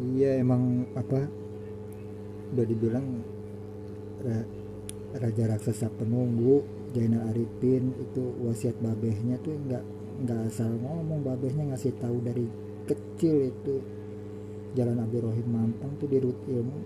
iya 0.00 0.42
emang 0.42 0.86
apa 0.98 1.26
udah 2.54 2.66
dibilang 2.66 3.06
ra- 4.22 4.48
raja 5.18 5.44
raksasa 5.50 5.90
penunggu 5.94 6.62
Jaina 6.94 7.26
Arifin 7.30 7.90
itu 7.98 8.22
wasiat 8.46 8.78
babehnya 8.78 9.38
tuh 9.42 9.58
nggak 9.66 9.84
nggak 10.22 10.40
asal 10.46 10.70
ngomong 10.78 11.26
babehnya 11.26 11.74
ngasih 11.74 11.90
tahu 11.98 12.22
dari 12.22 12.46
kecil 12.86 13.50
itu. 13.50 13.76
Jalan 14.74 14.98
Abi 15.06 15.22
Rohim 15.22 15.46
Mampang 15.54 15.94
tuh 16.02 16.10
di 16.10 16.18
Rut 16.18 16.34
Ilmu 16.50 16.78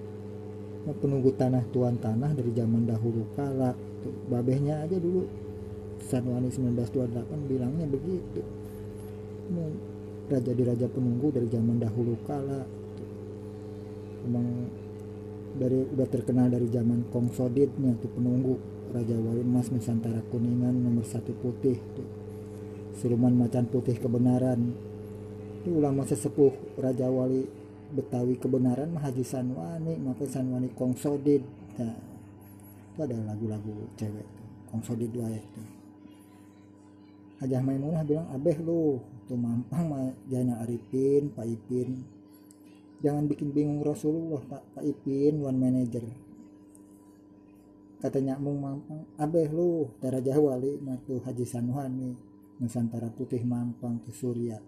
penunggu 1.01 1.33
tanah 1.37 1.65
tuan 1.73 1.97
tanah 2.01 2.37
dari 2.37 2.53
zaman 2.53 2.85
dahulu 2.85 3.25
kala. 3.37 3.73
Tuh 4.05 4.13
babehnya 4.29 4.85
aja 4.85 4.97
dulu 5.01 5.25
Sanwani 6.05 6.49
1928 6.53 7.49
bilangnya 7.49 7.85
begitu. 7.89 8.41
Raja 10.29 10.53
di 10.53 10.63
raja 10.65 10.87
penunggu 10.89 11.33
dari 11.33 11.49
zaman 11.49 11.81
dahulu 11.81 12.17
kala. 12.29 12.61
Emang 14.27 14.71
dari 15.59 15.79
udah 15.83 16.09
terkenal 16.09 16.51
dari 16.51 16.71
zaman 16.71 17.11
Kong 17.11 17.35
Soditnya 17.35 17.95
tuh 17.99 18.11
penunggu 18.15 18.55
Raja 18.95 19.17
Wali 19.19 19.45
Emas 19.45 19.69
Nusantara 19.69 20.23
Kuningan 20.33 20.73
nomor 20.73 21.05
satu 21.05 21.35
putih 21.37 21.77
tuh. 21.93 22.09
Siluman 22.99 23.35
macan 23.35 23.69
putih 23.69 23.99
kebenaran 24.01 24.75
itu 25.59 25.75
ulama 25.75 26.07
sesepuh 26.07 26.81
Raja 26.81 27.11
Wali 27.11 27.45
Betawi 27.89 28.37
kebenaran 28.37 28.93
mah 28.93 29.09
Haji 29.09 29.25
Sanwani 29.25 29.97
maka 29.97 30.29
Sanwani 30.29 30.69
Kong 30.77 30.93
Sodit 30.97 31.41
nah, 31.77 31.97
itu 32.95 33.01
ada 33.01 33.17
lagu-lagu 33.29 33.89
cewek. 33.97 34.29
Kong 34.69 34.85
Sodit 34.85 35.09
dua 35.09 35.29
itu 35.33 35.63
Hajah 37.39 37.63
Maimunah 37.63 38.03
bilang 38.03 38.27
abeh 38.35 38.59
lu 38.59 38.99
tuh 39.31 39.39
mampang 39.39 39.87
mah 39.89 40.11
Arifin 40.65 41.31
Pak 41.31 41.47
Ipin 41.47 42.03
jangan 43.05 43.25
bikin 43.31 43.55
bingung 43.55 43.81
Rasulullah 43.83 44.43
Pak 44.43 44.79
Pak 44.79 44.85
Ipin 44.85 45.43
one 45.43 45.59
manager 45.59 46.05
katanya 47.99 48.39
mung 48.39 48.63
mampang 48.63 49.07
abeh 49.19 49.51
lu 49.51 49.91
Raja 49.99 50.39
Wali 50.39 50.79
mah 50.79 50.99
tuh 51.03 51.19
Haji 51.23 51.45
Sanwani 51.47 52.15
Nusantara 52.59 53.11
Putih 53.11 53.43
Mampang 53.43 54.03
tuh 54.03 54.15
Surya 54.15 54.59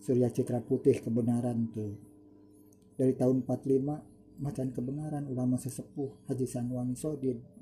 Surya 0.00 0.32
Citra 0.32 0.64
Putih 0.64 1.00
kebenaran 1.00 1.68
tuh 1.72 1.96
dari 2.96 3.12
tahun 3.12 3.44
45 3.44 4.40
macan 4.40 4.68
kebenaran 4.72 5.28
ulama 5.28 5.60
sesepuh 5.60 6.24
Haji 6.28 6.46
Sanwani 6.48 6.96
Sodid 6.96 7.58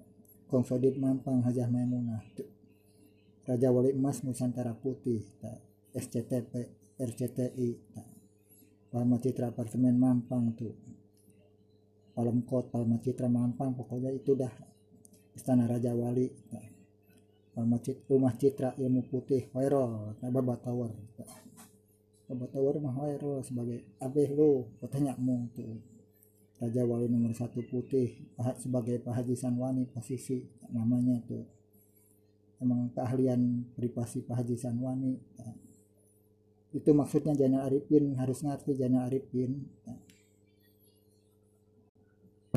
Kong 0.47 0.63
Sodid 0.63 0.95
Mampang 0.95 1.43
Hajah 1.43 1.67
Maimunah 1.67 2.23
tuh. 2.39 2.47
Raja 3.51 3.75
Wali 3.75 3.91
Emas 3.91 4.23
Nusantara 4.23 4.79
Putih 4.79 5.27
tak. 5.43 5.59
SCTP 5.91 6.53
RCTI 7.03 7.69
tak. 7.91 8.16
Palma 8.97 9.21
Citra 9.21 9.53
Apartemen 9.53 9.93
Mampang 10.01 10.57
tuh. 10.57 10.73
Palem 12.17 12.41
Kot 12.49 12.73
Palma 12.73 12.97
Citra 12.97 13.29
Mampang 13.29 13.77
pokoknya 13.77 14.09
itu 14.09 14.33
dah. 14.33 14.49
Istana 15.37 15.69
Raja 15.69 15.93
Wali. 15.93 16.33
Palma 17.53 17.77
Citra, 17.77 18.09
Rumah 18.09 18.33
Citra 18.41 18.69
Ilmu 18.81 19.05
Putih 19.05 19.53
nah, 19.53 20.33
Baba 20.33 20.57
Tower. 20.57 20.97
Baba 22.25 22.49
Tower 22.49 22.81
mah 22.81 22.97
Hoirol 22.97 23.45
sebagai 23.45 23.85
abeh 24.01 24.33
lu 24.33 24.65
katanya 24.81 25.13
mung 25.21 25.53
tuh. 25.53 25.77
Raja 26.57 26.89
Wali 26.89 27.13
nomor 27.13 27.37
satu 27.37 27.61
putih 27.69 28.33
sebagai 28.57 29.05
Pak 29.05 29.13
Haji 29.13 29.37
Sanwani 29.37 29.85
posisi 29.93 30.41
namanya 30.73 31.21
tuh. 31.29 31.45
Emang 32.65 32.89
keahlian 32.97 33.61
privasi 33.77 34.25
Pak 34.25 34.41
Haji 34.41 34.57
Sanwani 34.57 35.21
itu 36.75 36.91
maksudnya 36.91 37.35
Jana 37.37 37.67
Arifin 37.67 38.17
harus 38.19 38.43
ngerti 38.43 38.75
Jana 38.75 39.07
Arifin 39.07 39.67
Nah, 39.87 39.99